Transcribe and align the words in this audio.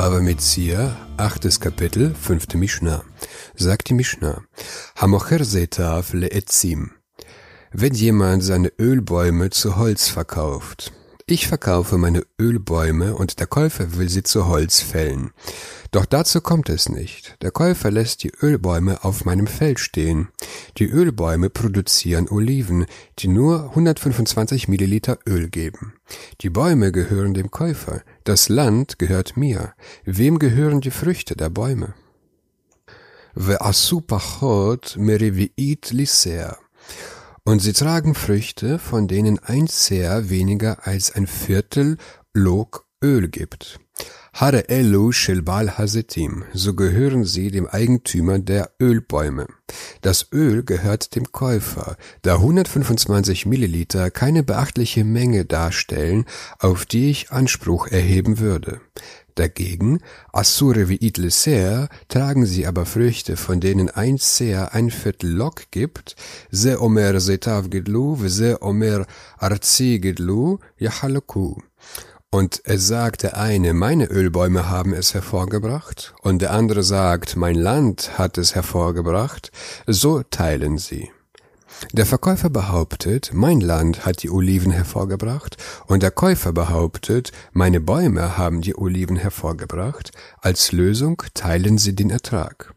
Bava 0.00 0.22
Metzia, 0.22 0.96
achtes 1.18 1.60
Kapitel, 1.60 2.14
fünfte 2.14 2.56
Mishnah. 2.56 3.04
Sagt 3.54 3.90
die 3.90 3.92
Mishnah, 3.92 4.40
Hamocher 4.96 5.44
Setav 5.44 6.14
le'etzim. 6.14 6.92
Wenn 7.70 7.92
jemand 7.92 8.42
seine 8.42 8.72
Ölbäume 8.78 9.50
zu 9.50 9.76
Holz 9.76 10.08
verkauft. 10.08 10.94
Ich 11.26 11.48
verkaufe 11.48 11.98
meine 11.98 12.24
Ölbäume 12.40 13.14
und 13.14 13.40
der 13.40 13.46
Käufer 13.46 13.98
will 13.98 14.08
sie 14.08 14.22
zu 14.22 14.46
Holz 14.46 14.80
fällen. 14.80 15.32
Doch 15.90 16.06
dazu 16.06 16.40
kommt 16.40 16.70
es 16.70 16.88
nicht. 16.88 17.36
Der 17.42 17.50
Käufer 17.50 17.90
lässt 17.90 18.22
die 18.22 18.32
Ölbäume 18.40 19.04
auf 19.04 19.26
meinem 19.26 19.46
Feld 19.46 19.80
stehen. 19.80 20.28
Die 20.78 20.88
Ölbäume 20.88 21.50
produzieren 21.50 22.28
Oliven, 22.28 22.86
die 23.18 23.28
nur 23.28 23.70
125 23.70 24.68
Milliliter 24.68 25.18
Öl 25.26 25.48
geben. 25.48 25.94
Die 26.40 26.50
Bäume 26.50 26.92
gehören 26.92 27.34
dem 27.34 27.50
Käufer, 27.50 28.02
das 28.24 28.48
Land 28.48 28.98
gehört 28.98 29.36
mir. 29.36 29.74
Wem 30.04 30.38
gehören 30.38 30.80
die 30.80 30.90
Früchte 30.90 31.36
der 31.36 31.50
Bäume? 31.50 31.94
Und 37.44 37.60
sie 37.60 37.72
tragen 37.72 38.14
Früchte, 38.14 38.78
von 38.78 39.08
denen 39.08 39.38
ein 39.38 39.66
Seher 39.66 40.30
weniger 40.30 40.86
als 40.86 41.14
ein 41.14 41.26
Viertel 41.26 41.96
Log 42.34 42.86
Öl 43.02 43.28
gibt. 43.28 43.80
Hare 44.32 44.68
Elu 44.68 45.12
Shilbal 45.12 45.76
Hasetim, 45.76 46.44
so 46.54 46.74
gehören 46.74 47.24
sie 47.24 47.50
dem 47.50 47.66
Eigentümer 47.66 48.38
der 48.38 48.70
Ölbäume. 48.80 49.48
Das 50.02 50.28
Öl 50.32 50.62
gehört 50.62 51.14
dem 51.16 51.32
Käufer, 51.32 51.96
da 52.22 52.36
125 52.36 53.46
Milliliter 53.46 54.10
keine 54.10 54.42
beachtliche 54.42 55.04
Menge 55.04 55.44
darstellen, 55.44 56.24
auf 56.58 56.86
die 56.86 57.10
ich 57.10 57.32
Anspruch 57.32 57.88
erheben 57.88 58.38
würde. 58.38 58.80
Dagegen, 59.34 60.00
Assure 60.32 60.88
wie 60.88 60.96
Idleser, 60.96 61.88
tragen 62.08 62.46
sie 62.46 62.66
aber 62.66 62.86
Früchte, 62.86 63.36
von 63.36 63.60
denen 63.60 63.90
ein 63.90 64.16
Seher 64.18 64.74
ein 64.74 64.90
Viertel 64.90 65.30
Lok 65.30 65.70
gibt, 65.70 66.14
se 66.50 66.80
omer 66.80 67.20
setav 67.20 67.70
gedlu, 67.70 68.16
se 68.28 68.62
omer 68.62 69.06
arzi 69.38 69.98
gedlu, 69.98 70.58
yachalaku. 70.78 71.56
Und 72.32 72.62
es 72.64 72.86
sagt 72.86 73.24
der 73.24 73.36
eine, 73.36 73.74
meine 73.74 74.06
Ölbäume 74.06 74.68
haben 74.68 74.94
es 74.94 75.14
hervorgebracht, 75.14 76.14
und 76.22 76.40
der 76.40 76.52
andere 76.52 76.84
sagt, 76.84 77.34
mein 77.34 77.56
Land 77.56 78.18
hat 78.18 78.38
es 78.38 78.54
hervorgebracht, 78.54 79.50
so 79.88 80.22
teilen 80.22 80.78
sie. 80.78 81.10
Der 81.92 82.06
Verkäufer 82.06 82.48
behauptet, 82.48 83.30
mein 83.32 83.60
Land 83.60 84.06
hat 84.06 84.22
die 84.22 84.30
Oliven 84.30 84.70
hervorgebracht, 84.70 85.56
und 85.88 86.04
der 86.04 86.12
Käufer 86.12 86.52
behauptet, 86.52 87.32
meine 87.52 87.80
Bäume 87.80 88.38
haben 88.38 88.60
die 88.60 88.76
Oliven 88.78 89.16
hervorgebracht, 89.16 90.12
als 90.40 90.70
Lösung 90.70 91.20
teilen 91.34 91.78
sie 91.78 91.96
den 91.96 92.10
Ertrag. 92.10 92.74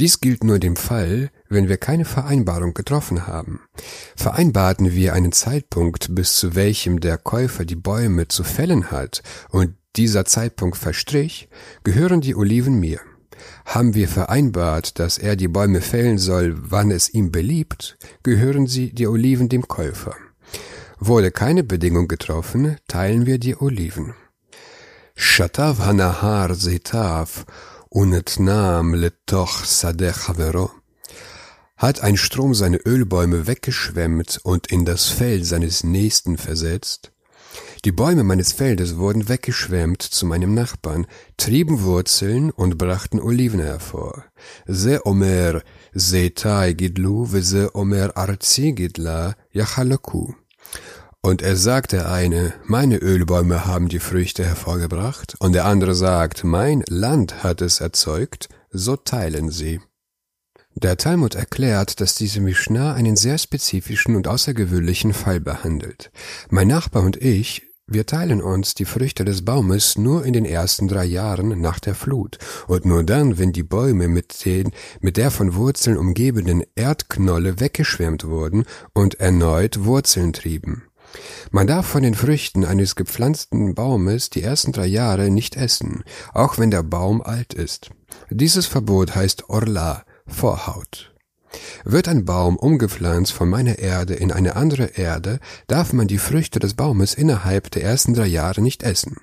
Dies 0.00 0.20
gilt 0.20 0.42
nur 0.42 0.58
dem 0.58 0.76
Fall, 0.76 1.30
wenn 1.48 1.68
wir 1.68 1.76
keine 1.76 2.04
Vereinbarung 2.04 2.74
getroffen 2.74 3.26
haben. 3.26 3.60
Vereinbarten 4.16 4.92
wir 4.92 5.14
einen 5.14 5.32
Zeitpunkt, 5.32 6.14
bis 6.14 6.36
zu 6.36 6.54
welchem 6.54 7.00
der 7.00 7.18
Käufer 7.18 7.64
die 7.64 7.76
Bäume 7.76 8.28
zu 8.28 8.44
fällen 8.44 8.90
hat, 8.90 9.22
und 9.50 9.74
dieser 9.96 10.24
Zeitpunkt 10.24 10.76
verstrich, 10.76 11.48
gehören 11.84 12.20
die 12.20 12.34
Oliven 12.34 12.78
mir. 12.78 13.00
Haben 13.64 13.94
wir 13.94 14.08
vereinbart, 14.08 14.98
dass 14.98 15.18
er 15.18 15.36
die 15.36 15.48
Bäume 15.48 15.80
fällen 15.80 16.18
soll, 16.18 16.56
wann 16.58 16.90
es 16.90 17.12
ihm 17.12 17.30
beliebt, 17.30 17.98
gehören 18.22 18.66
sie 18.66 18.92
die 18.92 19.06
Oliven 19.06 19.48
dem 19.48 19.66
Käufer. 19.68 20.14
Wurde 20.98 21.30
keine 21.30 21.62
Bedingung 21.62 22.08
getroffen, 22.08 22.76
teilen 22.88 23.26
wir 23.26 23.38
die 23.38 23.56
Oliven. 23.56 24.14
Shatav 25.14 25.80
hanahar 25.80 26.54
zetav 26.54 27.44
unetnam 27.90 28.94
letoch 28.94 29.64
sadeh 29.64 30.12
chavero, 30.12 30.70
hat 31.78 32.02
ein 32.02 32.16
Strom 32.16 32.54
seine 32.54 32.78
Ölbäume 32.78 33.46
weggeschwemmt 33.46 34.40
und 34.42 34.66
in 34.66 34.84
das 34.84 35.06
Feld 35.06 35.46
seines 35.46 35.84
Nächsten 35.84 36.36
versetzt? 36.36 37.12
Die 37.84 37.92
Bäume 37.92 38.24
meines 38.24 38.52
Feldes 38.52 38.96
wurden 38.96 39.28
weggeschwemmt 39.28 40.02
zu 40.02 40.26
meinem 40.26 40.52
Nachbarn, 40.52 41.06
trieben 41.36 41.82
Wurzeln 41.82 42.50
und 42.50 42.76
brachten 42.76 43.20
Oliven 43.20 43.60
hervor. 43.60 44.24
Se 44.66 45.06
omer 45.06 45.62
zetai 45.94 46.72
gidlu, 46.72 47.32
ve 47.32 47.70
omer 47.74 48.16
arzi 48.16 48.72
gidla, 48.72 49.36
yachalaku. 49.52 50.34
Und 51.20 51.42
er 51.42 51.56
sagt 51.56 51.92
der 51.92 52.10
eine, 52.10 52.52
meine 52.64 52.98
Ölbäume 52.98 53.64
haben 53.66 53.88
die 53.88 53.98
Früchte 54.00 54.44
hervorgebracht, 54.44 55.36
und 55.38 55.52
der 55.52 55.64
andere 55.64 55.94
sagt, 55.94 56.42
mein 56.44 56.82
Land 56.88 57.44
hat 57.44 57.62
es 57.62 57.80
erzeugt, 57.80 58.48
so 58.70 58.96
teilen 58.96 59.50
sie. 59.50 59.80
Der 60.82 60.96
Talmud 60.96 61.34
erklärt, 61.34 62.00
dass 62.00 62.14
diese 62.14 62.40
Mishnah 62.40 62.94
einen 62.94 63.16
sehr 63.16 63.36
spezifischen 63.36 64.14
und 64.14 64.28
außergewöhnlichen 64.28 65.12
Fall 65.12 65.40
behandelt. 65.40 66.12
Mein 66.50 66.68
Nachbar 66.68 67.02
und 67.02 67.16
ich, 67.16 67.64
wir 67.88 68.06
teilen 68.06 68.40
uns 68.40 68.74
die 68.74 68.84
Früchte 68.84 69.24
des 69.24 69.44
Baumes 69.44 69.98
nur 69.98 70.24
in 70.24 70.34
den 70.34 70.44
ersten 70.44 70.86
drei 70.86 71.04
Jahren 71.04 71.60
nach 71.60 71.80
der 71.80 71.96
Flut 71.96 72.38
und 72.68 72.84
nur 72.84 73.02
dann, 73.02 73.38
wenn 73.38 73.50
die 73.50 73.64
Bäume 73.64 74.06
mit 74.06 74.44
den, 74.44 74.70
mit 75.00 75.16
der 75.16 75.32
von 75.32 75.56
Wurzeln 75.56 75.96
umgebenen 75.96 76.62
Erdknolle 76.76 77.58
weggeschwemmt 77.58 78.28
wurden 78.28 78.64
und 78.92 79.18
erneut 79.18 79.84
Wurzeln 79.84 80.32
trieben. 80.32 80.84
Man 81.50 81.66
darf 81.66 81.86
von 81.86 82.04
den 82.04 82.14
Früchten 82.14 82.64
eines 82.64 82.94
gepflanzten 82.94 83.74
Baumes 83.74 84.30
die 84.30 84.44
ersten 84.44 84.70
drei 84.70 84.86
Jahre 84.86 85.30
nicht 85.30 85.56
essen, 85.56 86.04
auch 86.34 86.56
wenn 86.56 86.70
der 86.70 86.84
Baum 86.84 87.20
alt 87.20 87.52
ist. 87.52 87.90
Dieses 88.30 88.66
Verbot 88.66 89.16
heißt 89.16 89.48
Orla, 89.48 90.04
Vorhaut. 90.28 91.12
Wird 91.84 92.08
ein 92.08 92.24
Baum 92.24 92.56
umgepflanzt 92.56 93.32
von 93.32 93.48
meiner 93.48 93.78
Erde 93.78 94.14
in 94.14 94.30
eine 94.30 94.56
andere 94.56 94.84
Erde, 94.84 95.40
darf 95.66 95.92
man 95.92 96.06
die 96.06 96.18
Früchte 96.18 96.58
des 96.58 96.74
Baumes 96.74 97.14
innerhalb 97.14 97.70
der 97.70 97.82
ersten 97.82 98.14
drei 98.14 98.26
Jahre 98.26 98.60
nicht 98.60 98.82
essen. 98.82 99.16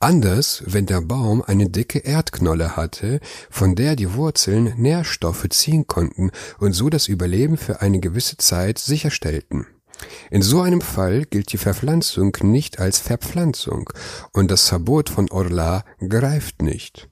Anders, 0.00 0.62
wenn 0.66 0.86
der 0.86 1.02
Baum 1.02 1.42
eine 1.42 1.68
dicke 1.68 1.98
Erdknolle 1.98 2.76
hatte, 2.76 3.20
von 3.50 3.74
der 3.74 3.96
die 3.96 4.14
Wurzeln 4.14 4.72
Nährstoffe 4.76 5.46
ziehen 5.50 5.86
konnten 5.86 6.30
und 6.58 6.72
so 6.72 6.88
das 6.88 7.06
Überleben 7.08 7.58
für 7.58 7.82
eine 7.82 8.00
gewisse 8.00 8.38
Zeit 8.38 8.78
sicherstellten. 8.78 9.66
In 10.30 10.42
so 10.42 10.60
einem 10.60 10.80
Fall 10.80 11.24
gilt 11.24 11.52
die 11.52 11.58
Verpflanzung 11.58 12.36
nicht 12.42 12.78
als 12.78 12.98
Verpflanzung 12.98 13.90
und 14.32 14.50
das 14.50 14.68
Verbot 14.68 15.10
von 15.10 15.30
Orla 15.30 15.84
greift 16.06 16.62
nicht. 16.62 17.08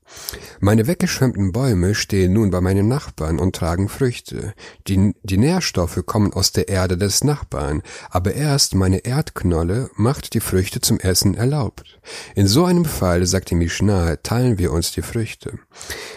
Meine 0.61 0.87
weggeschwemmten 0.87 1.53
Bäume 1.53 1.95
stehen 1.95 2.33
nun 2.33 2.51
bei 2.51 2.61
meinen 2.61 2.89
Nachbarn 2.89 3.39
und 3.39 3.55
tragen 3.55 3.89
Früchte. 3.89 4.55
Die, 4.89 5.15
die 5.23 5.37
Nährstoffe 5.37 6.03
kommen 6.07 6.33
aus 6.33 6.53
der 6.53 6.69
Erde 6.69 6.97
des 6.97 7.25
Nachbarn, 7.25 7.83
aber 8.11 8.35
erst 8.35 8.75
meine 8.75 8.99
Erdknolle 8.99 9.91
macht 9.97 10.35
die 10.35 10.41
Früchte 10.41 10.81
zum 10.81 10.99
Essen 11.01 11.35
erlaubt. 11.35 11.99
In 12.35 12.47
so 12.47 12.65
einem 12.65 12.85
Fall, 12.85 13.27
sagt 13.27 13.51
die 13.51 13.55
Mishnah, 13.55 14.17
teilen 14.17 14.59
wir 14.59 14.73
uns 14.73 14.93
die 14.93 15.03
Früchte. 15.03 15.59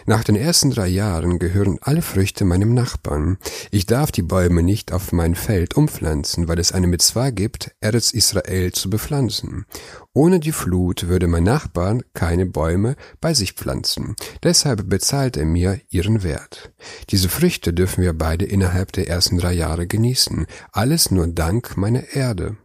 Nach 0.06 0.24
den 0.24 0.36
ersten 0.36 0.72
drei 0.72 0.88
Jahren 0.88 1.40
gehören 1.40 1.78
alle 1.82 2.02
Früchte 2.02 2.46
meinem 2.46 2.74
Nachbarn. 2.74 3.38
Ich 3.72 3.86
darf 3.86 4.12
die 4.12 4.22
Bäume 4.22 4.64
nicht 4.64 4.92
auf 4.92 5.12
mein 5.12 5.36
Feld 5.36 5.76
umpflanzen, 5.76 6.48
weil 6.48 6.60
es 6.60 6.72
eine 6.72 6.88
Mitzvah 6.88 7.32
gibt, 7.32 7.72
Eretz 7.82 8.12
Israel 8.12 8.72
zu 8.72 8.90
bepflanzen. 8.90 9.66
Ohne 10.14 10.40
die 10.40 10.52
Flut 10.52 11.08
würde 11.08 11.28
mein 11.28 11.44
Nachbar 11.44 12.00
keine 12.14 12.46
Bäume 12.46 12.96
bei 13.22 13.34
sich 13.34 13.56
pflanzen. 13.80 14.16
Deshalb 14.44 14.90
bezahlt 14.90 15.38
er 15.38 15.46
mir 15.46 15.80
ihren 15.90 16.24
Wert. 16.24 16.72
Diese 17.10 17.30
Früchte 17.30 17.74
dürfen 17.74 18.04
wir 18.04 18.14
beide 18.14 18.46
innerhalb 18.46 18.92
der 18.92 19.08
ersten 19.08 19.38
drei 19.38 19.54
Jahre 19.54 19.88
genießen. 19.88 20.46
Alles 20.72 21.12
nur 21.12 21.28
dank 21.28 21.78
meiner 21.78 22.14
Erde. 22.14 22.58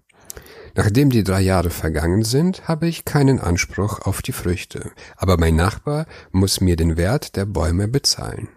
Nachdem 0.77 1.11
die 1.11 1.23
drei 1.23 1.41
Jahre 1.41 1.71
vergangen 1.71 2.25
sind, 2.25 2.67
habe 2.67 2.89
ich 2.89 3.05
keinen 3.05 3.39
Anspruch 3.39 4.01
auf 4.01 4.23
die 4.23 4.33
Früchte, 4.33 4.91
aber 5.17 5.39
mein 5.39 5.55
Nachbar 5.55 6.07
muss 6.33 6.61
mir 6.61 6.75
den 6.75 6.97
Wert 6.97 7.37
der 7.37 7.47
Bäume 7.47 7.87
bezahlen. 7.87 8.49